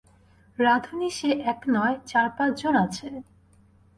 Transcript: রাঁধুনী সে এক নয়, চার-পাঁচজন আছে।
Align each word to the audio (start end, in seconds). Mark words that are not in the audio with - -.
রাঁধুনী 0.59 1.09
সে 1.09 1.29
এক 1.43 1.59
নয়, 1.67 1.95
চার-পাঁচজন 2.05 2.73
আছে। 2.85 3.07